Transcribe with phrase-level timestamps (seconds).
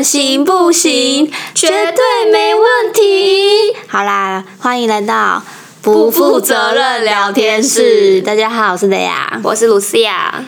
[0.00, 1.30] 们行不行？
[1.54, 3.76] 绝对没问题。
[3.86, 5.42] 好啦，欢迎来到
[5.82, 8.22] 不负责任聊天室。
[8.22, 10.42] 大家好，我是雷亚，我是卢西亚。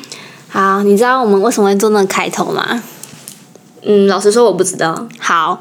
[0.49, 2.83] 好，你知道我们为什么会做那个开头吗？
[3.83, 5.07] 嗯，老实说我不知道。
[5.19, 5.61] 好，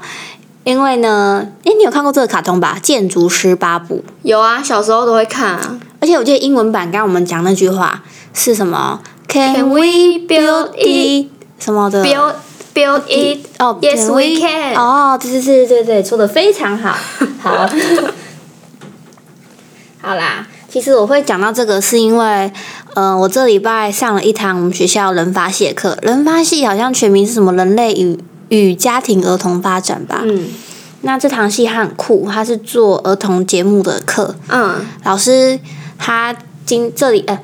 [0.63, 2.77] 因为呢，哎，你有看过这个卡通吧？
[2.81, 5.77] 《建筑师八部》有啊，小时候都会看啊。
[5.99, 8.01] 而且我记得英文版刚刚我们讲那句话
[8.33, 9.81] 是什么？Can we
[10.25, 11.27] build it？
[11.59, 12.35] 什么的？Build
[12.81, 13.39] build it？
[13.59, 14.75] 哦，Yes we can。
[14.75, 16.95] 哦，对对对对对，说的非常好。
[17.41, 17.69] 好，
[20.01, 20.47] 好啦。
[20.67, 22.51] 其实我会讲到这个，是因为，
[22.93, 25.97] 呃，我这礼拜上了一堂我们学校人发系课。
[26.01, 27.51] 人发系好像全名是什么？
[27.53, 28.17] 人类与
[28.47, 30.21] 与家庭儿童发展吧。
[30.23, 30.47] 嗯。
[31.01, 34.33] 那这堂戏很酷，它是做儿童节目的课。
[34.47, 34.85] 嗯。
[35.03, 35.59] 老师
[35.97, 36.33] 他
[36.65, 37.37] 今这里呃，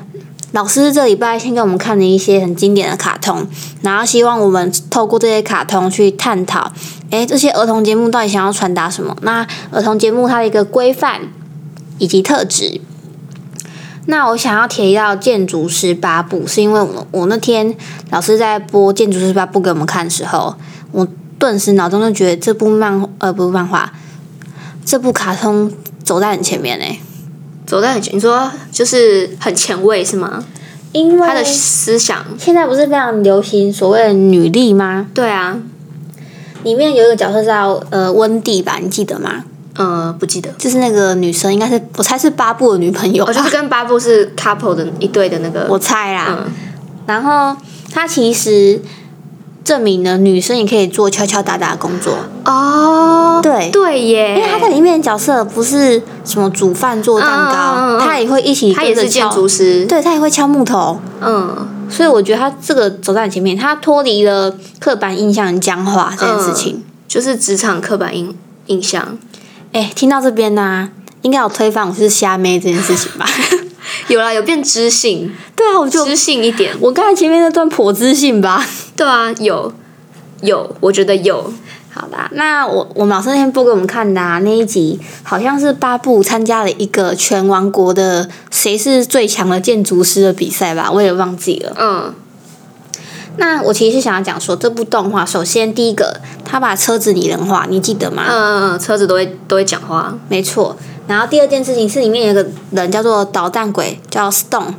[0.54, 3.46] 老师这礼拜先给我们看了一些很经典的卡通，
[3.82, 6.72] 然后希望我们透过这些卡通去探讨，
[7.12, 9.16] 哎，这些儿童节目到底想要传达什么？
[9.22, 11.22] 那儿童节目它的一个规范
[11.98, 12.80] 以及特质。
[14.06, 17.76] 那我想要提到《建筑师八部》，是因为我我那天
[18.10, 20.56] 老师在播《建筑师八部》给我们看的时候，
[20.94, 21.06] 我
[21.38, 23.92] 顿时脑中就觉得这部漫呃不是漫画，
[24.86, 25.70] 这部卡通
[26.06, 27.02] 走在很前面嘞，
[27.68, 30.44] 走在很前，你说就是很前卫是吗？
[30.94, 35.06] 因为他的思想现在不是非常流行所谓的女力吗？
[35.14, 35.60] 对啊，
[36.64, 39.44] 里面有一个角色叫呃温蒂吧，你记得吗？
[39.76, 46.46] 呃，不记得，就是那个女生，应该是我猜是巴布的女朋友，哦，就是跟巴布是 couple 的一对的那个，我猜啦。
[47.06, 47.56] 然后
[47.92, 48.82] 她其实
[49.68, 52.16] 证明呢女生也可以做敲敲打打的工作。
[52.46, 53.70] 哦，对。
[53.70, 68.34] 对耶，因为她在里面的角色不是什么煮饭做蛋糕，她也会一起，她也是建筑师，对她也会敲木头，嗯，所以我觉得她这个走在前面，她脱离了刻板印象僵化这件事情，就是职场刻板印
[68.68, 69.18] 印象。
[69.74, 70.90] 哎，听到这边呢，
[71.24, 73.26] 应该有推翻我是虾妹这件事情吧？
[74.10, 75.32] 有啦，有变知性。
[75.56, 76.76] 对啊，我就知性一点。
[76.80, 78.66] 我刚才前面那段颇知性吧？
[78.96, 79.72] 对啊，有
[80.42, 81.52] 有，我觉得有。
[81.90, 90.92] 好的，那我我们老师那天播给我们看的那一集，好像是八部参加了一个全王国的谁是最强的建筑师的比赛吧？
[90.92, 91.74] 我也忘记了。
[91.80, 92.14] 嗯。
[93.40, 98.26] 那我其实是想要讲说，这部动画首先第一个，他把车子拟人化，你记得吗？
[98.28, 100.78] 嗯嗯嗯，车子都会都会讲话，没错。
[101.08, 104.74] 然后第二件事情是里面有个人叫做捣蛋鬼，叫 Stone。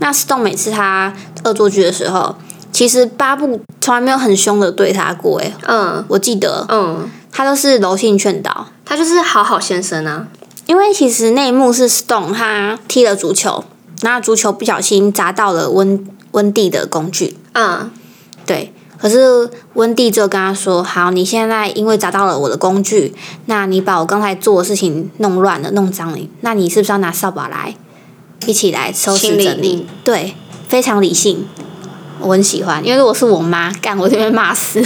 [0.00, 2.34] 那 Stone 每次他恶作剧的时候，
[2.72, 10.26] 其实八部从来没有很凶的对他过，诶，嗯，我记得，嗯，他都是柔性劝导，他就是好好先生啊。
[10.66, 13.64] 因为其实那一幕是 Stone 他踢了足球，
[14.02, 16.06] 然后足球不小心砸到了温。
[16.34, 17.92] 温蒂的工具，嗯，
[18.44, 18.72] 对。
[19.04, 27.76] 可是温蒂就跟他说：“好，你现在因为砸到了我的工具，那你把我刚才做的事情弄乱了、弄脏了，那你是不是要拿扫把来
[28.46, 30.34] 一起来收拾整理？”对，
[30.66, 31.46] 非常理性，
[32.18, 32.82] 我很喜欢。
[32.82, 34.82] 因为如果是我妈干，我就会骂死，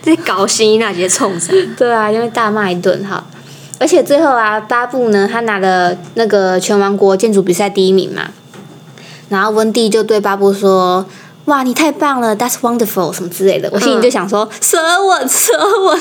[0.00, 1.70] 这搞心那些冲子。
[1.76, 3.26] 对啊，因为大骂一顿哈。
[3.80, 8.28] 而且最后啊，巴布呢，他拿了那个全王国建筑比赛第一名嘛。
[9.28, 11.04] 然后温蒂就对巴布说
[11.48, 16.00] ：“哇，你太棒了，That's wonderful，什么之类的。”我心里就想说：“舌吻， 舌吻，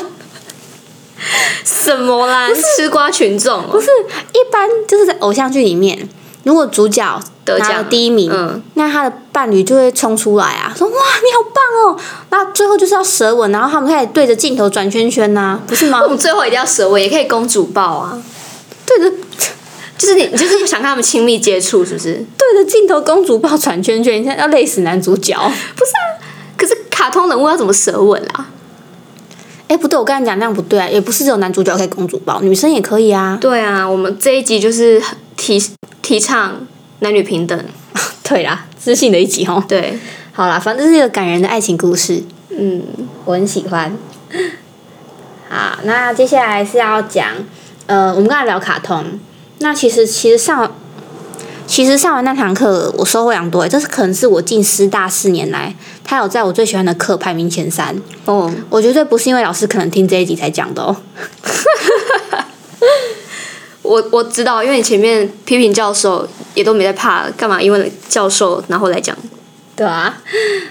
[1.64, 2.50] 什么啦？
[2.54, 3.64] 吃瓜群众？
[3.72, 6.10] 不是，一般就是在偶像剧里面，
[6.44, 8.30] 如果主角得奖第一名，
[8.74, 12.00] 那他的伴侣就会冲出来啊，说：‘哇，你好棒哦！’
[12.30, 16.02] 那最后就是要舌吻，然后他们开始对着镜头转圈圈呐，不是吗？
[16.04, 18.22] 我 们最后一定要舌吻，也可以公主抱啊，
[18.86, 19.16] 对着。”
[19.98, 22.14] 就是你，你就是想跟他们亲密接触，是不是？
[22.38, 25.36] 对着镜头公主抱转圈圈，你现在要累死男主角？
[25.76, 26.22] 不是啊，
[26.56, 28.50] 可是卡通人物要怎么舌吻啊？
[29.68, 33.38] 哎，不对，我刚才讲那样不对啊，也不是只有男主角可以公主抱，女生也可以啊。
[33.42, 35.02] 对啊，我们这一集就是
[35.36, 35.62] 提
[36.02, 36.66] 提倡
[37.00, 37.60] 男女平等。
[38.24, 39.64] 对啦，自信的一集哦。
[39.68, 39.98] 对，
[40.32, 42.22] 好啦，反正是一个感人的爱情故事。
[42.50, 42.84] 嗯，
[43.26, 43.98] 我很喜欢。
[45.50, 47.30] 好，那接下来是要讲，
[47.88, 49.20] 呃，我们刚才聊卡通。
[49.60, 50.72] 那其实，其实上，
[51.66, 53.68] 其实上完那堂课，我收获良多。
[53.68, 57.96] 这是可能是我进师大四年来，他有在我最喜欢的课排名前三。
[58.26, 60.96] 哦，我绝对不是因为老师可能听这一集才讲的哦。
[63.82, 67.62] 我我知道，因为你前面批评教授也都没在怕，干嘛？
[67.62, 69.16] 因为教授然后来讲。
[69.76, 70.18] 对啊，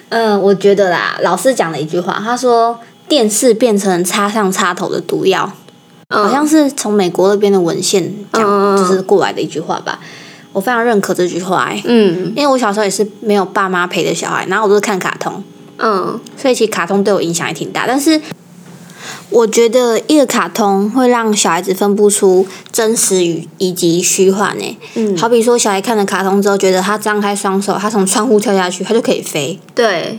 [0.08, 2.78] 嗯，我觉得啦，老师讲了一句话，他说
[3.08, 5.52] 电视变成插上插头的毒药。
[6.08, 9.98] 好像是从美国那边的文献讲，就是过来的一句话吧。
[10.52, 15.44] 我非常认可这句话，嗯，因为我小时候也是没有爸妈陪的小孩，然后我都是看卡通，
[15.76, 17.84] 嗯，所以其实卡通对我影响也挺大。
[17.86, 18.18] 但是
[19.28, 24.78] 我觉得一个卡通会让小孩子分不出真实与以及虚幻诶。
[24.94, 29.60] 嗯好比说小孩看了卡通之后，觉得他张开双手，他从窗户跳下去，他就可以飞。
[29.74, 30.18] 对，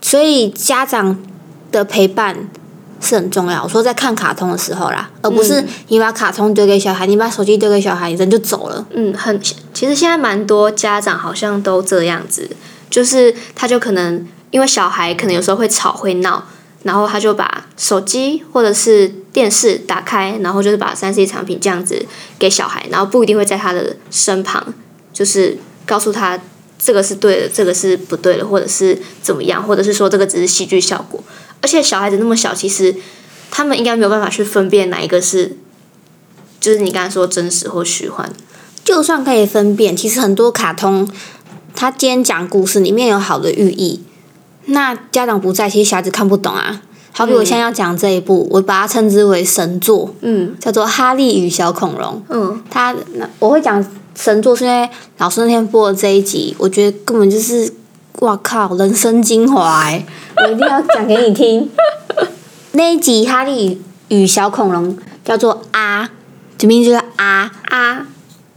[0.00, 1.18] 所以家长
[1.70, 2.48] 的陪伴
[3.02, 3.62] 是很重要。
[3.62, 8.86] 我说在看卡通的时候啦，而不是你把卡通丢给小孩，你把手机丢给小孩，人就走了。
[8.92, 9.38] 嗯，很，
[9.74, 12.48] 其实现在蛮多家长好像都这样子，
[12.88, 16.44] 就是他就可能因为小孩可能有时候会吵会闹，
[16.84, 22.06] 然后他就把手机或者是电视打开，然后就是把三 C 产品这样子
[22.38, 24.72] 给小孩，然后不一定会在他的身旁，
[25.12, 26.38] 就是告诉他
[26.78, 31.22] 这个是对的，这个是不对的，或者是怎么样，或者是说这个只是戏剧效果。
[31.62, 32.94] 而且小孩子那么小，其实
[33.50, 35.56] 他们应该没有办法去分辨哪一个是，
[36.60, 38.30] 就是你刚才说真实或虚幻。
[38.84, 41.08] 就算可以分辨，其实很多卡通，
[41.74, 44.02] 他今天讲故事里面有好的寓意，
[44.66, 46.82] 那家长不在，其实小孩子看不懂啊。
[47.14, 52.14] 好比我现在要讲这一部，我把它称之为神作，嗯叫做《哈利与小恐龙》。
[52.30, 53.84] 嗯，他那我会讲
[54.16, 54.88] 神作，是因为
[55.18, 57.70] 老师那天播的这一集，我觉得根本就是，
[58.20, 60.06] 哇靠，人生精华欸！
[60.36, 61.68] 我一定要讲给你听。
[62.72, 66.08] 那一集《哈利与小恐龙》叫做啊，
[66.56, 68.06] 这名字就是啊啊，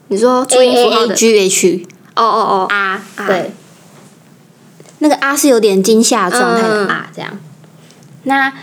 [0.09, 1.15] 你说注，A 音符 A 号的。
[1.15, 1.85] G H
[2.15, 3.27] 哦哦哦，啊，啊。
[3.27, 3.51] 对，
[4.99, 6.87] 那个啊是有点惊吓状态的嗯。
[6.87, 7.31] 啊，这样。
[8.23, 8.53] 那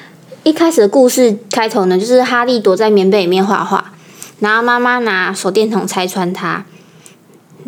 [0.44, 3.92] 一开始的故事开头呢，就是哈利躲在棉被里面画画，
[4.38, 6.64] 然后妈妈拿手电筒拆穿他，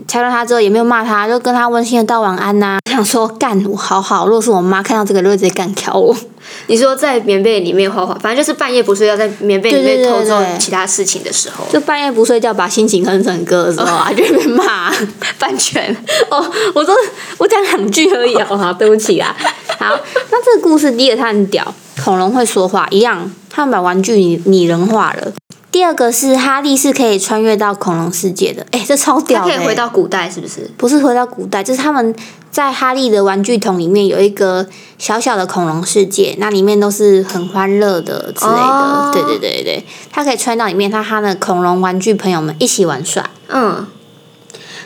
[0.06, 6.14] 拆到他之后也没有骂他，就跟他温馨的道晚安呐、 想说干我好好，如果是我妈看到这个，就会直接干掉我。
[6.68, 14.92] 你说在棉被里面画画，反正就是半夜不睡觉，在棉被里面偷做其他事情的时候，就半夜不睡觉，把心情哼成歌的时候 啊，就会被骂。
[15.38, 15.94] 版权。
[16.30, 16.44] 哦，
[16.74, 16.94] 我说
[17.38, 19.34] 我讲两句而已哦，好，对不起啊。
[19.78, 19.98] 好，
[20.30, 21.74] 那这个故事第一个它很屌，
[22.04, 25.32] 恐龙会说话，一样，他们把玩具拟拟人化了。
[25.74, 30.70] 第二个是哈利是可以穿越到恐龙世界的，哎、这超他屌他、可以回到古代，是不是？
[30.76, 32.14] 不是回到古代，就是他们
[32.48, 34.68] 在哈利的玩具桶里面有一个
[34.98, 38.56] 小小的恐龙世界，那里面都是很欢乐的之类的。
[38.56, 43.28] 哦对对对对对，他可以穿到里面，他他的恐龙玩具朋友们一起玩耍。
[43.48, 43.84] 嗯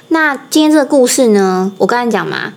[0.08, 2.54] 那今天这个故事呢，我刚才讲嘛，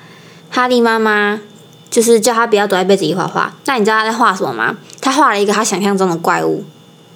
[0.49, 1.41] 哈利妈妈
[1.89, 3.53] 就是叫他不要躲在被子里画画。
[3.65, 4.77] 那你知道他在画什么吗？
[5.01, 6.63] 他画了一个他想象中的怪物。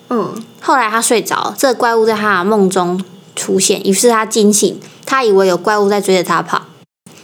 [0.10, 3.04] 嗯，后来他睡着了，这个怪物在他的梦中
[3.36, 6.62] 出现，于是他惊醒，他以为有怪物在追着他跑。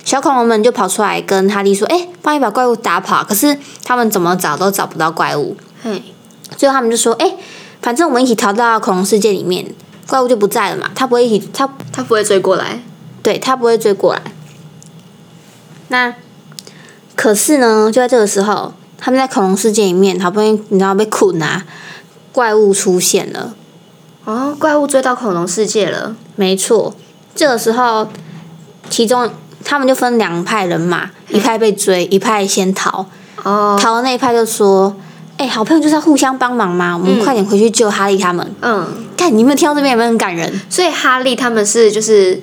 [0.03, 6.01] 小恐龙们就跑出来跟哈利说：“哎、帮你把怪物打跑。”可是他们怎么找都找不到怪物，嘿，
[6.57, 7.35] 最后他们就说：“哎、
[7.81, 9.73] 反正我们一起逃到恐龙世界里面，
[10.07, 12.81] 怪物就不在了嘛，他不会一起，他他不会追过来。
[13.23, 14.21] 对他不会追过来。
[15.89, 16.15] 那
[17.15, 21.63] 可是呢，就在这个时候，他们在恐龙世界里面，好不容易你知道被困啊，
[22.31, 23.53] 怪物出现了。
[24.25, 26.15] 哦，怪物追到恐龙世界了。
[26.35, 26.93] 没错，
[27.33, 28.07] 这个时候，
[28.89, 29.29] 其中
[29.63, 33.05] 他们就分两派人马，一派被追，一派先逃。
[33.43, 34.95] 哦，逃的那一派就说
[35.37, 38.47] ：“哎、好朋友就是要互相帮忙嘛，我们嗯快点回去救哈利他们。
[38.61, 38.87] 嗯，
[39.17, 40.61] 看你们听到这边有没有很感人？
[40.69, 42.39] 所以哈利他们是就是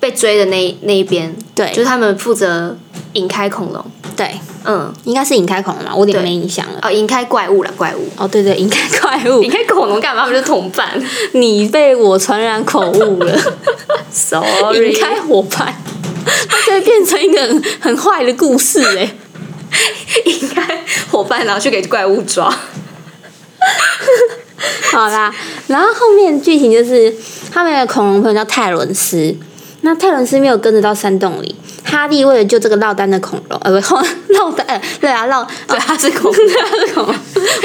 [0.00, 2.74] 被追的那那一边，对就是他们负责
[3.12, 3.84] 引开恐龙。
[4.16, 6.78] 对，嗯，应该是引开恐龙嘛，我有点对没印象了。
[6.82, 8.08] 哦，引开怪物了，怪物。
[8.16, 10.22] 哦，对对，引开怪物引，开恐龙干嘛？
[10.24, 11.00] 他们是同伴。
[11.32, 13.38] 你被我传染口误了。
[14.10, 15.74] Sorry，引开伙伴，
[16.48, 19.14] 它就会变成一个很很坏的故事哎、
[20.26, 22.48] 引开伙伴，然后去给怪物抓。
[24.92, 25.34] 好啦，
[25.66, 27.12] 然后后面剧情就是
[27.50, 29.34] 他们的恐龙朋友叫泰伦斯，
[29.84, 33.96] 那泰伦斯没有跟着到山洞里，哈利为了救这个落单的恐龙，呃，不，
[34.32, 36.34] 落单，呃对啊，落，对，他是恐龙。
[36.70, 37.14] 他是恐龙，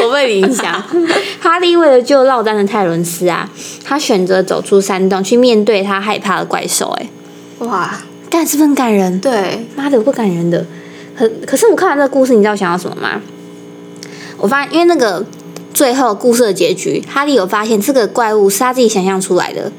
[0.03, 0.83] 我被你影响。
[1.39, 3.47] 哈利为了救落单的泰伦斯啊，
[3.86, 7.09] 他选择走出山洞去面对他害怕的怪兽、哎，
[7.59, 9.19] 哇，但是不是很感人？
[9.19, 10.65] 对，妈的，不感人的。
[11.15, 13.21] 可可是我看完这个故事，你知道我想要什么吗？
[14.39, 15.24] 我发现，因为那个
[15.71, 19.71] 最后故事的结局，哈利有发现这个怪物是他自己想象出来的。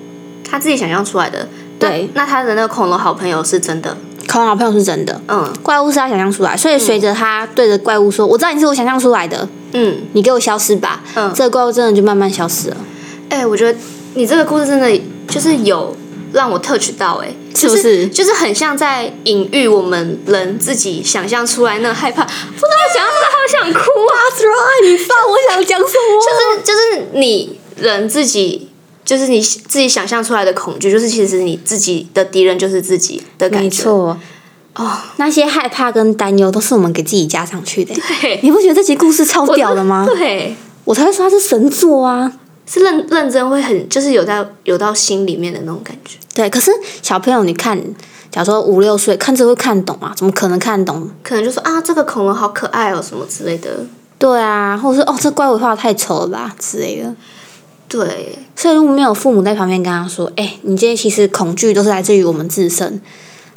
[0.50, 1.48] 他自己想象出来的。
[1.78, 3.96] 对那，那他的那个恐龙好朋友是真的。
[4.26, 12.76] 恐龙好朋友是真的，嗯怪物是他想象出来，所以随着他对着怪物说：“我知道你是我想象出来的，嗯，你给我消失吧。”嗯这个怪物真的就慢慢消失了。
[13.30, 13.78] 哎、我觉得
[14.14, 15.96] 你这个故事真的就是有
[16.32, 18.34] 让我 touch 到、哎，是不是就是？
[18.34, 26.22] 很像在隐喻我们人自己想象出来那害怕，不知道想象真的好想哭啊！That's right，你知道我想讲什么？
[26.22, 28.67] 就是就是你人自己，
[29.08, 33.64] 就是你自己想象出来的恐惧，就是其实你自己的敌人就是自己的感觉。
[33.64, 34.18] 没错，
[34.74, 37.94] 哦，那些害怕跟担忧都是我们给自己加上去的。
[38.20, 40.04] 对，你不觉得这集故事超屌的吗？
[40.06, 42.30] 对，我才会说它是神作啊。
[42.66, 46.18] 是认认真会很，就是有到有到心里面的那种感觉。
[46.34, 47.82] 对，可是小朋友，你看，
[48.30, 50.12] 假如说五六岁看这会看懂吗？
[50.14, 51.08] 怎么可能看懂？
[51.22, 53.86] 可能就说啊，这个恐龙好可爱哦，什么之类的。
[54.18, 57.14] 对啊，或者说哦，这怪物画的太丑了吧之类的。
[57.88, 63.00] 对，所以如果没有父母在旁边跟他说，哎、你今天其实恐惧都是来自于我们自身。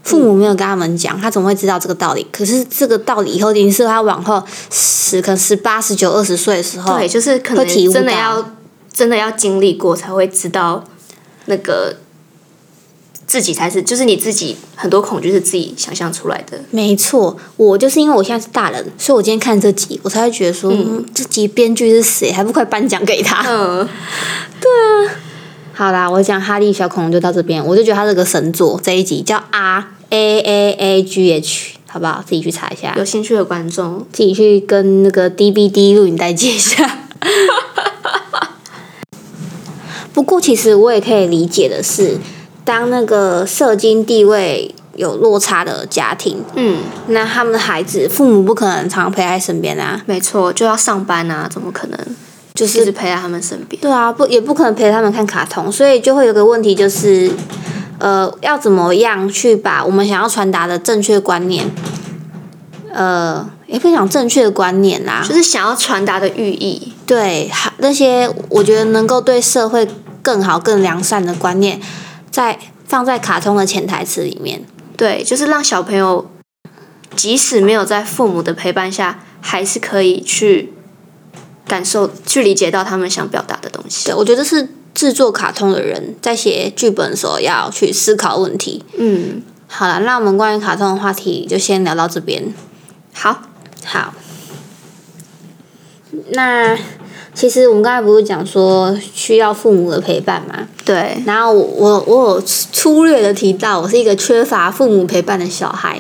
[0.03, 2.25] 父母没有跟他们讲，他怎么会知道这个道理？
[2.31, 8.51] 可是这个道理以后，一定是他往后十、可能十八、十九、二十岁的时候，对，就是可能真的要
[8.91, 10.83] 真的要经历过才会知道
[11.45, 11.97] 那个
[13.31, 16.59] 自己才是，就是你自己很多恐惧是自己想象出来的。
[16.69, 22.33] 没错，我就是因为我现在是大人，所以我今天看这集，我才会觉得说，嗯，这集编剧是谁？
[22.33, 23.41] 还不快颁奖给他？
[23.47, 23.87] 嗯，
[24.59, 25.15] 对啊
[25.71, 28.77] 好啦，我讲哈利小恐龙就到这边，我就觉得他是个神作。
[28.83, 32.21] 这一集叫 R A A A G H，好不好？
[32.27, 36.97] 自己去查一下，有兴趣的观众，自己去跟那个 DVD 录影带借一下。
[40.11, 42.17] 不过，其实我也可以理解的是，
[42.63, 51.97] 当那个社经地位有落差的家庭，嗯，那他们的孩子父母不可能常常陪在身边啊，没错，就要上班啊，怎么可能
[52.53, 53.81] 就是陪在他们身边？
[53.81, 57.31] 对啊，不也不可能陪他们看卡通，所以就会有个问题，就是
[57.99, 61.71] 呃，要怎么样去把我们想要传达的正确观念，
[62.93, 66.93] 呃，也不讲正确的观念啦，就是想要传达的寓意。
[67.05, 69.87] 对，好那些我觉得能够对社会
[70.21, 71.79] 更好、更良善的观念，
[72.31, 72.57] 在
[72.87, 74.63] 放在卡通的潜台词里面。
[74.97, 76.31] 对，就是让小朋友
[77.15, 80.73] 即使没有在父母的陪伴下，还是可以去
[81.67, 84.15] 感受、去理解到他们想表达的东西对，。
[84.15, 88.83] 我觉得是制作卡通的人在写剧本的时候要去思考问题。
[88.97, 92.53] 嗯，好了，那我们关于卡通的话题就先聊到这边。
[93.13, 93.43] 好，
[93.85, 94.13] 好，
[96.29, 96.77] 那
[97.41, 100.67] 其实我们刚才不是讲说需要父母的陪伴吗？
[100.85, 105.99] 对，然后我我我有粗略的提到，我是一个缺乏父母陪伴的小孩。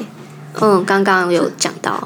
[0.59, 1.99] 嗯，刚刚有讲到，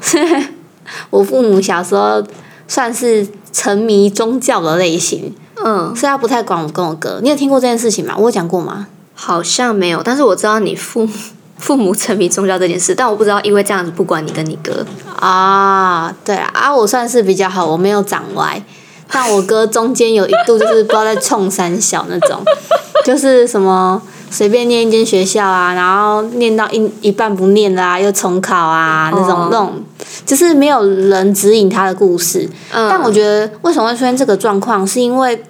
[1.10, 2.24] 我父母小时候
[2.66, 7.20] 算是沉迷宗教的类型，嗯，所以他不太管我跟我哥。
[7.22, 8.14] 你有听过这件事情吗？
[8.16, 8.86] 我有讲过吗？
[9.14, 11.12] 好像没有，但是我知道你父母
[11.60, 14.86] 父母沉迷宗教这件事，但我不知道因为这样子不管你跟你哥。
[15.20, 18.62] 啊，对啊，啊，我算是比较好，我没有长歪。
[19.10, 22.42] 但我哥中间有一度就是不知道在冲三小那种，
[23.04, 29.84] 就是什么随便念一间学校啊，然后念到一一半不念啦、又重考啊那种、哦那种，
[30.26, 32.48] 就是没有人指引他的故事。
[32.72, 35.42] 嗯，但我觉得为什么会出现这个状况，是因为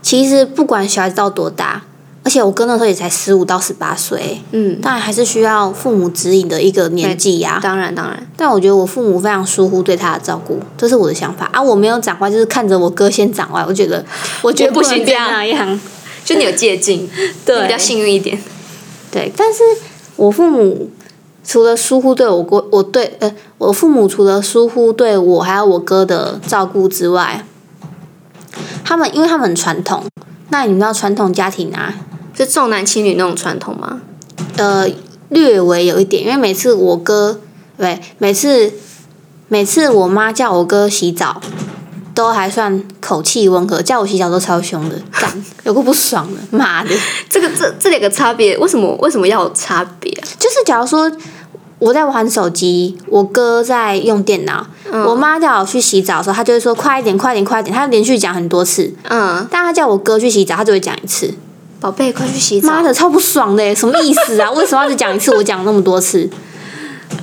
[0.00, 1.82] 其实不管小孩子到多大，
[2.28, 11.62] 而且我哥那时候也才十五到十八岁，嗯，当然还是需要父母指引的一个年纪呀、当然当然，但我觉得我父母非常疏忽对他的照顾，这是我的想法啊。
[11.62, 14.04] 我没有长歪，就是看着我哥先长歪，我觉得
[14.42, 15.80] 我觉得不行这样那样。
[16.22, 17.08] 就 你有借镜，
[17.46, 18.38] 对比较幸运一点。
[19.10, 19.62] 对，但是
[20.16, 20.90] 我父母
[21.42, 27.42] 除了疏忽对我哥，我对呃，我父母除了疏忽对我还有我哥的照顾之外，
[28.84, 30.04] 他们因为他们很传统，
[30.50, 31.94] 那你们知道传统家庭啊，
[32.44, 34.00] 是重男轻女那种传统吗？
[34.56, 34.88] 呃，
[35.30, 37.40] 略微有一点，因为每次我哥，
[37.76, 38.72] 对，每次
[39.48, 41.40] 每次我妈叫我哥洗澡，
[42.14, 46.90] 都还算口气温和，叫我洗澡都超凶的，干，有个不爽的，妈的！
[47.28, 50.22] 这个这这两个差别，为什么为什么要有差别啊？
[50.38, 51.10] 就是假如说
[51.78, 61.32] 我在玩手机，我哥在用电脑，我妈叫我去洗澡的时候，他就会说快一点，快一点，快一点，他连续讲很多次，嗯，但他叫我哥去洗澡，他就会讲一次，
[61.80, 62.68] 宝贝，快去洗澡。
[62.68, 64.50] 妈的，超不爽的耶，什么意思啊？
[64.52, 65.32] 为什么要只讲一次？
[65.34, 66.28] 我讲那么多次？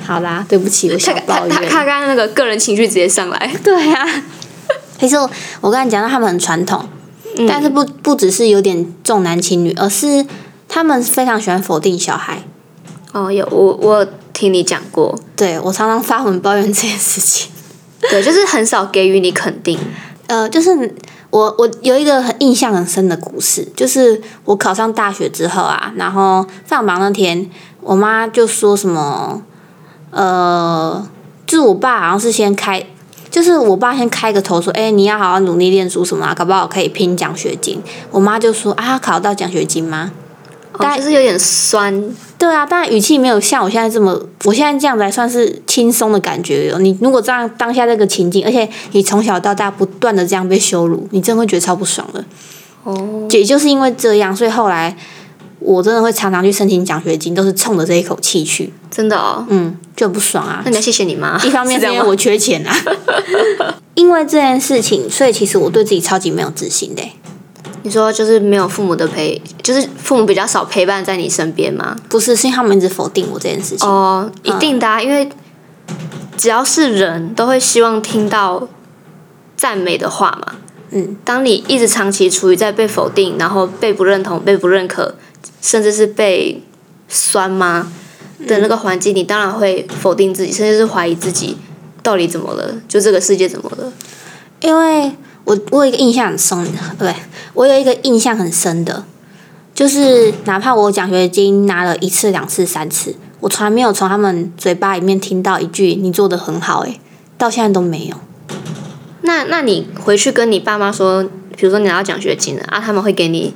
[0.06, 1.50] 好啦，对不起，我他小他抱怨。
[1.50, 3.52] 他他刚刚那个个人情绪直接上来。
[3.64, 4.08] 对啊，
[5.00, 5.30] 其实我
[5.62, 6.88] 我刚才讲到他们很传统，
[7.38, 10.26] 嗯但是不不只是有点重男轻女，而是
[10.68, 12.44] 他们非常喜欢否定小孩。
[13.12, 17.52] 哦，有我我有听你讲过，对我常常发文抱怨这件事情。
[18.10, 19.78] 对，就是很少给予你肯定。
[20.28, 20.94] 呃，就是
[21.36, 27.50] 我我有一个很印象很深的故事，就是我考上大学之后啊，然后放榜那天，
[27.82, 29.42] 我妈就说什么，
[30.12, 31.06] 呃，
[31.46, 32.86] 就是我爸好像是先开，
[33.30, 37.84] 就是我爸先开个头说，哎、你要好好努力念书什么啊，搞不好可以拼奖学金。
[38.12, 40.14] 我妈就说啊，考到奖学金吗？
[40.72, 42.02] 哦，就是有点酸。
[42.38, 46.78] 对啊，但语气没有像我现在这么，我现在这样子还算是轻松的感觉哟。
[46.80, 52.24] 你如果这样当下这个情境，而且你从小到大不断的这样被羞辱，你真的会觉得超不爽的。
[52.84, 54.96] 哦，也就是因为这样，所以后来
[55.60, 58.72] 我真的会常常去申请奖学金，都是冲着这一口气去。
[58.92, 60.70] 真的哦，嗯，就很不爽啊那。
[60.70, 61.40] 你要谢谢你妈。
[61.44, 62.76] 一方面是因为我缺钱啊，
[63.96, 67.14] 因为这件事情，所以其实我对自己超级没有自信的欸、
[67.86, 71.96] 你说就是没有父母的陪，就是父母比较少陪伴在你身边吗？
[72.10, 73.88] 不是，是因为他们一直否定我这件事情。
[73.88, 75.30] 哦，一定的、啊，因为
[76.36, 78.68] 只要是人都会希望听到
[79.56, 80.56] 赞美的话嘛。
[80.90, 85.14] 嗯，当你一直长期处于在被否定，然后被不认同、被不认可，
[85.62, 86.64] 甚至是被
[87.08, 87.92] 酸吗
[88.48, 91.56] 的那个环境，你当然会否定自己，甚至是怀疑自己
[92.02, 93.94] 到底怎么了，就这个世界怎么了？
[94.62, 95.12] 因为
[95.46, 97.16] 我我有一个印象很深，对
[97.54, 99.06] 我有一个印象很深的，
[99.74, 107.00] 就是哪怕我奖学金拿了一次、两次、三次，我从来没有从他们嘴巴里面听到一句“你做的很好”，诶，
[107.38, 108.18] 到现在都没有。
[109.22, 111.24] 那那你回去跟你爸妈说，
[111.56, 113.54] 比如说你拿到奖学金了啊，他们会给你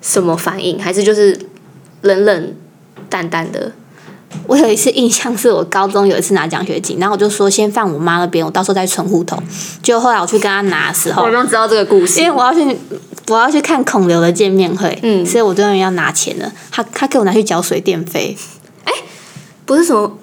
[0.00, 0.82] 什么反应？
[0.82, 1.38] 还是就是
[2.00, 2.54] 冷冷
[3.08, 3.72] 淡淡的？
[4.46, 9.36] 我有一次印象是我高中有一次拿奖学金，然后我就说先放我妈那边，我到时候再存户头。
[9.82, 12.76] 结果后来我去跟她拿的时候我，都知道这个故事，因为我要去
[13.28, 16.52] 我要去看孔刘的见面会，嗯所以我终于要拿钱了。
[16.70, 18.36] 他他给我拿去缴水电费，
[19.64, 20.16] 不是什么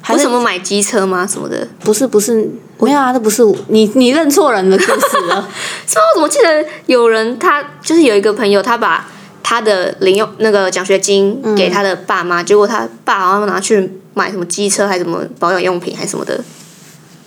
[0.00, 1.26] 还是什么买机车吗？
[1.26, 1.68] 什么的？
[1.80, 5.48] 不是不是没有啊，这不是你你认错人的故事了。
[5.86, 6.02] 是吗？
[6.14, 9.06] 我怎么记得有人他就是有一个朋友，他把
[9.48, 16.44] 他的零用那个奖学金给他的爸妈，结果他爸好像拿去买什么机车，还是什么保养用品，还是什么的。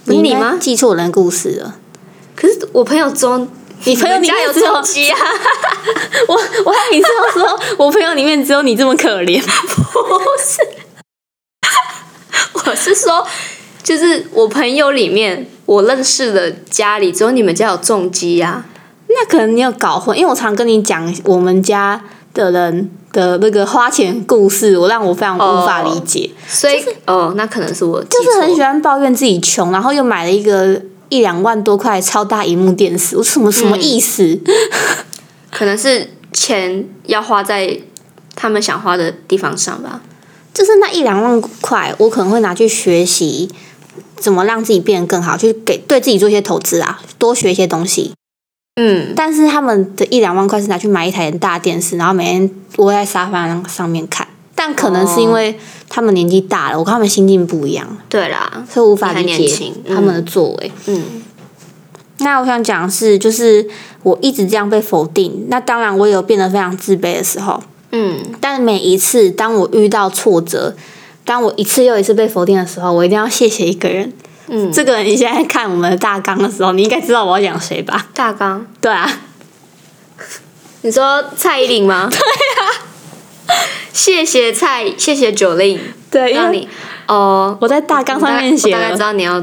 [0.06, 0.58] 不是你应该吗？
[0.60, 1.80] 记错人的故事了。
[2.36, 3.50] 可是我朋友中，
[3.86, 5.18] 你朋友里家有面只有重机啊？
[6.30, 6.36] 我
[6.66, 9.42] 我还以为你是要说我朋友里面只有你这么可怜。
[9.42, 10.62] 不是
[12.70, 13.26] 我是说，
[13.82, 18.64] 就是我朋友里面我认识的家里，只有你们家有重机呀、
[19.22, 22.02] 那可能你有搞混，因为我常跟你讲我们家
[22.34, 26.32] 的人的那个花钱故事，我让我非常无法理解。
[26.48, 34.40] 所以哦，那可能是我就是很喜欢抱怨自己穷，然后又买了一个一两万多块超大荧幕电视，我什么什么意思？
[35.52, 37.78] 可能是钱要花在
[38.36, 40.02] 他们想花的地方上吧。
[40.54, 43.50] 就是那一两万块，我可能会拿去学习
[44.18, 48.14] 怎么让自己变得更好，去给对自己做一些投资啊，多学一些东西。
[48.76, 54.28] 嗯，但是他们的一两万块是拿去买一台很大的电视，然后每天窝在沙发上面看。
[54.56, 55.58] 但可能是因为
[55.90, 60.72] 他们年纪大了，我跟他们心境不一样，对啦，所以无法理解他们的作为。
[60.86, 61.04] 嗯，
[62.20, 63.68] 那我想讲的是，就是
[64.04, 67.62] 我一直这样被否定，那当然我也有变得非常自卑的时候。
[67.92, 70.76] 嗯，但每一次当我遇到挫折，
[71.26, 74.14] 当我一次又一次被否定的时候，我一定要谢谢一个人。
[74.54, 78.08] 嗯，这个人你现在看我们的大纲的时候，你应该知道我要讲谁吧？
[78.14, 79.10] 大纲，对啊，
[80.82, 82.10] 你说蔡依林吗？
[82.12, 83.56] 对啊，
[83.94, 85.80] 谢谢蔡，谢谢九令，
[86.12, 86.68] 对，因为让你
[87.08, 89.42] 哦，我在大纲上面写我大概知，道你要，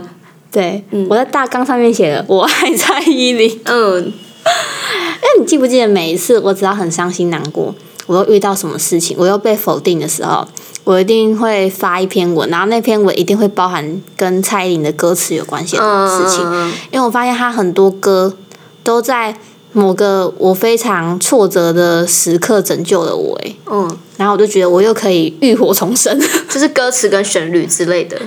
[0.53, 3.61] 对，我在大纲上面写了我爱蔡依林。
[3.65, 4.13] 嗯，
[4.45, 7.75] 哎，你记不记得每一次我只要很伤心难过，
[8.07, 10.47] 我又遇到什么事情，我又被否定的时候，
[10.89, 18.35] 我一定会发一篇文，然后那篇文一定会包含跟蔡依林的歌词有关系的事情，嗯因为我发现她很多歌
[18.83, 19.37] 都在
[19.73, 26.19] 某个我非常挫折的时刻拯救了我，哎，嗯，然后我就觉得我又可以浴火重生。
[26.49, 28.19] 就是歌词跟旋律之类的，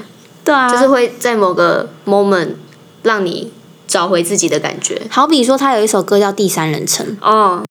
[0.45, 2.49] 对啊，就是会在某个 moment
[3.01, 3.51] 让你
[3.87, 5.01] 找回自己的感觉。
[5.09, 7.63] 好比说，他有一首歌叫《第三人称》，哦，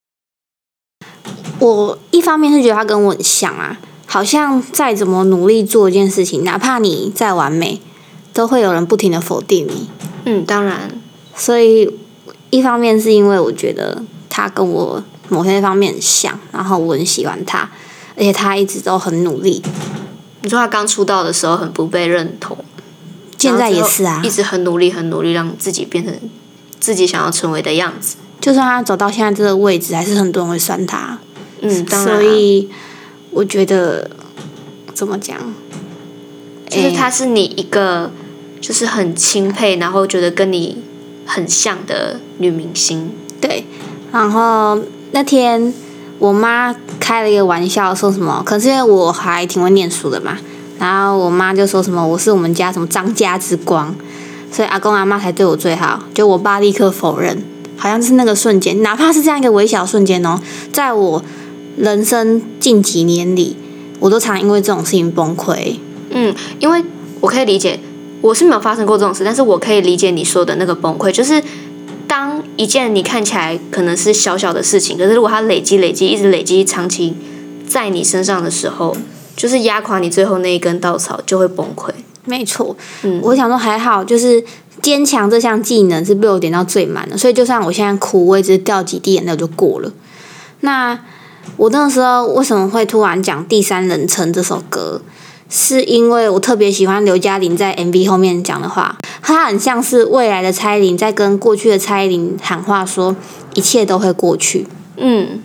[1.60, 3.78] 我一方面是觉得他跟我很像啊，
[4.12, 7.80] 好像再怎么努力做一件事情，哪怕你再完美，
[8.32, 9.88] 都会有人不停的否定你。
[10.24, 10.90] 嗯，当然，
[11.36, 11.88] 所以
[12.50, 17.70] 一方面是因为我觉得他跟我某些方面很像，然后我很喜欢他，
[18.16, 19.62] 而且他一直都很努力，
[20.42, 22.58] 你说他刚出道的时候很不被认同，
[23.38, 24.28] 现在也是啊一。
[24.28, 26.12] 直很努力，很努力让自己变成
[26.80, 28.16] 自己想要成为的样子。
[28.40, 31.20] 就算他走到现在这个位置，还是很多人会酸他。
[31.60, 32.68] 嗯，当然啊、所以
[33.30, 34.10] 我觉得
[34.92, 35.36] 怎么讲，
[36.68, 38.10] 就是她是你一个
[38.60, 40.78] 就是很钦佩，然后觉得跟你
[41.24, 43.10] 很像的女明星。
[43.40, 43.64] 对，
[44.12, 44.78] 然后
[45.12, 45.72] 那天
[46.18, 48.42] 我妈开了一个玩笑，说什么？
[48.44, 50.36] 可是因为我还挺会念书的嘛，
[50.78, 53.94] 然后我妈就说什么我是我们家什么张家之光，
[54.52, 56.02] 所以阿公阿妈才对我最好。
[56.12, 57.42] 就我爸立刻否认，
[57.76, 60.38] 好像是那个瞬间，哪怕是这样一个微小瞬间哦，
[60.72, 61.24] 在我
[61.80, 63.56] 人生近几年里，
[64.00, 65.76] 我都常因为这种事情崩溃。
[66.10, 66.84] 嗯，因为
[67.20, 67.80] 我可以理解，
[68.20, 71.42] 我是没有发生过这种事，但是我可以理解你说的那个崩溃，就是
[72.06, 77.14] 当一件你看起来可能是小小的事情，可是如果它累积、累积、一直累积，长期
[77.66, 78.94] 在你身上的时候，
[79.34, 81.90] 就是压垮你最后那一根稻草，就会崩溃。
[82.26, 84.44] 没错，嗯，我想说还好，就是
[84.82, 89.90] 坚强这项技能是被我点到最满的，所以就算我现在哭，我也只掉几滴眼泪就过了。
[90.60, 90.98] 那
[91.56, 95.00] 我那个时候为什么会突然讲第三人称这首歌？
[95.52, 103.16] 是因为我特别喜欢刘嘉玲在 MV 后面讲的话，她很像是未来的蔡依林在跟过去的蔡依林喊话，说
[103.54, 104.66] 一切都会过去。
[104.96, 105.42] 嗯。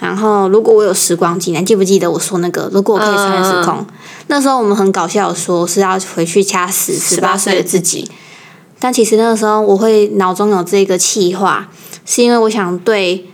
[0.00, 2.70] 然后，如果我有时光机，你记不记得我说那个？
[2.72, 3.86] 如果我可以穿越时空，
[4.28, 8.10] 那时候我们很搞笑说是要回去掐死十八岁的自己。
[8.80, 11.68] 但其实那个时候，我会脑中有这个气话，
[12.04, 13.26] 是因为我想对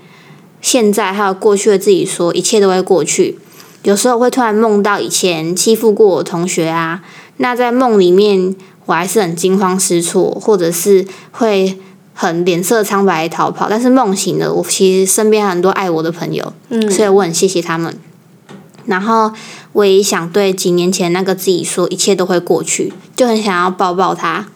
[0.66, 3.38] 现在还有过去的自己说，一切都会过去。
[3.85, 7.02] 有时候会突然梦到以前欺负过我同学啊，
[7.37, 8.52] 那在梦里面
[8.87, 11.79] 我还是很惊慌失措，或者是会。
[12.18, 14.50] 很脸色苍白逃跑，但是梦醒了。
[14.50, 17.94] 我其实身边很多爱我的朋友，嗯所以我很谢谢他们。
[18.87, 19.31] 然后
[19.72, 24.46] 我也想对几年前那个自己说，一切都会过去，就很想要抱抱他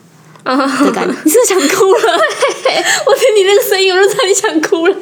[0.43, 1.15] 的感觉。
[1.23, 2.01] 你是想哭了？
[3.05, 4.97] 我听你那个声音，我就知道你想哭了。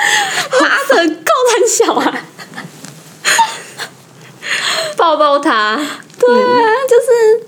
[0.60, 2.24] 妈的，够胆小啊！
[4.96, 5.76] 抱抱他，
[6.18, 7.46] 对啊，就是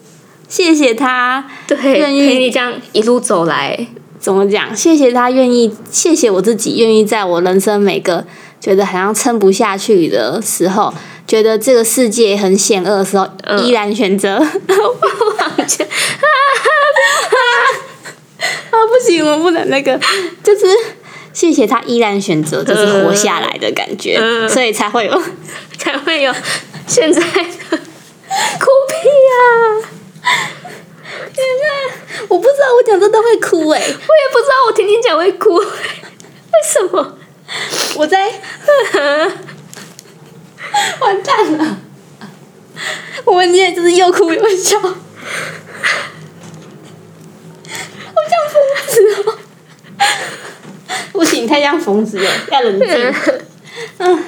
[0.48, 3.86] 谢谢他，对，愿意陪你这样一路走来。
[4.18, 4.74] 怎么讲？
[4.74, 8.24] 谢谢他愿意，谢谢我自己愿意在我人生每个
[8.60, 10.94] 觉得好像撑不下去的时候，
[11.26, 13.28] 觉得这个世界很险恶的时候，
[13.64, 14.48] 依然选择往
[15.66, 15.86] 前。
[18.70, 19.98] 啊，不行，我不能那个，
[20.42, 20.66] 就是
[21.32, 24.18] 谢谢他依然选择，就是活下来的感觉，
[24.48, 25.22] 所以才会有，
[25.78, 26.32] 才会有
[26.86, 29.88] 现在的哭屁呀。
[31.34, 33.94] 天呐，我不知道我讲真的会哭哎，我也
[34.32, 35.64] 不知道我听听讲会哭， 为
[36.64, 37.18] 什么？
[37.96, 38.30] 我在，
[41.00, 41.78] 完蛋了，
[43.24, 44.94] 我们今天就是又哭又笑，好
[48.28, 48.54] 像疯
[48.88, 48.94] 子
[49.28, 49.38] 哦！
[51.12, 53.14] 不行，太像疯子了，要冷静。
[53.98, 54.18] 嗯，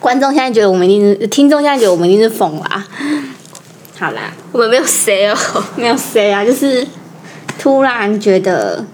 [0.00, 2.86] 观众现在觉得我们一定是，听众现在觉得我们一定是疯了。
[3.98, 5.36] 好啦，我们没有谁哦，
[5.76, 6.86] 没有谁啊，就是
[7.58, 8.84] 突然觉得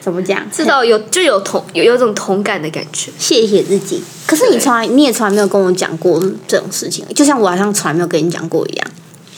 [0.00, 4.02] 怎么讲，知道有就有同有有种同感的感觉，谢谢自己。
[4.26, 8.90] 可是你从来你也从来没有跟我讲过这种事情，就像我好像从来没有跟你讲过一样。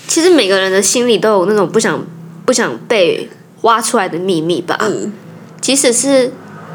[0.09, 2.05] 其实每个人的心里都有那种不想
[2.45, 3.29] 不想被
[3.63, 4.77] 挖出来的秘密吧。
[4.81, 5.13] 嗯，
[5.61, 6.33] 即使是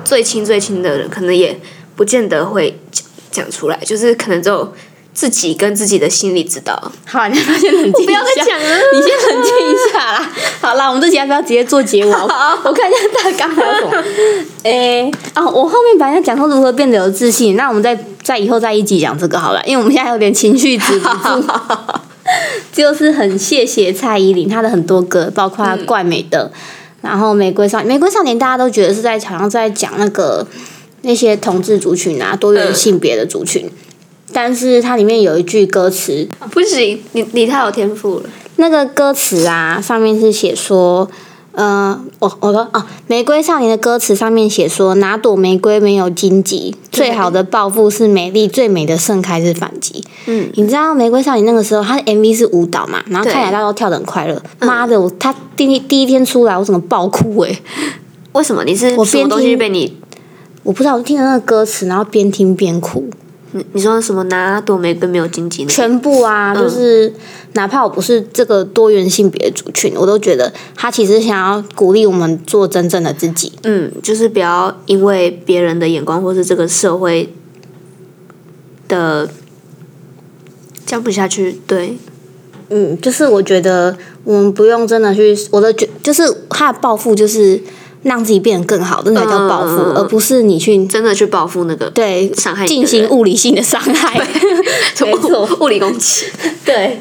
[0.07, 1.59] 最亲最亲的人，可能也
[1.95, 4.73] 不见得会讲讲出来，就是可能只有。
[5.17, 6.79] 自己跟自己的心里知道。
[7.07, 8.05] 好，你先冷静一下。
[8.05, 10.31] 不要再讲了，你先冷静一下啦。
[10.61, 12.11] 好啦，我们这集要不要直接做结尾？
[12.13, 14.03] 我看一下大纲还有什么。
[14.61, 21.43] 诶，哦，我后面本来要讲说如何变得有自信，那我们再再以后再一集讲这个好了，因为我们现在有点情绪止不住。
[22.71, 26.51] 就是很谢谢蔡依林，她的很多歌，包括《怪美的》，
[27.01, 30.45] 然后《玫瑰少玫瑰少年》，大家都觉得是在好像在讲那个
[31.01, 33.69] 那些同志族群啊，多元性别的族群。
[34.33, 38.29] 但是它里面有一句歌词，不行，你你太有天赋了。
[38.57, 41.10] 那个歌词啊，上面是写说，
[41.57, 46.75] 呃，我我说哦，玫瑰少年的歌词上面写说，哪朵玫瑰没有荆棘？
[46.91, 50.03] 最好的报复是美丽，最美的盛开是反击。
[50.27, 54.39] 嗯，你知道玫瑰少年那个时候，他的 MV 是舞蹈嘛，然后看起来大家都跳的很快乐。
[54.59, 57.59] 妈的，我他第一第一天出来，我怎么爆哭哎？
[58.33, 58.63] 为什么？
[58.63, 59.97] 你是我边听被你，
[60.61, 63.09] 我不知道，我听着那个歌词，然后边听边哭。
[63.57, 64.23] 你你说什么？
[64.25, 65.65] 拿朵玫瑰没有荆棘？
[65.65, 67.11] 全部啊，就是
[67.53, 73.51] 哪怕我不是这个多元性别族群，我都觉得他其实想要鼓励我们做真正的自己。
[73.63, 77.33] 嗯，就是不要因为别人的眼光，或是这个社会
[78.87, 79.29] 的
[80.85, 81.59] 讲不下去。
[81.65, 81.97] 对，
[82.69, 87.61] 嗯，就是我觉得我们不用真的去，我的觉就是他的抱负就是。
[88.03, 94.17] 让自己变得更好，这才叫报复，而不是你去真的去报复那个对伤害进行物理性的伤害，
[95.01, 96.25] 没错，物理攻击，
[96.63, 96.99] 对，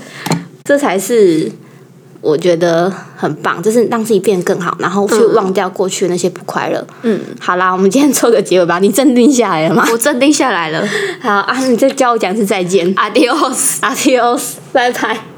[0.65, 1.53] 这才是
[2.23, 6.85] 我觉得很棒，就是让自己变得更好，然后去忘掉过去的那些不快乐。
[7.03, 8.79] 嗯，好啦，我们今天做个结尾吧。
[8.81, 9.87] 你镇定下来了吗？
[9.93, 10.85] 我镇定下来了。
[11.21, 15.36] 好啊，你再教我讲次再见，Adios，Adios，拜拜。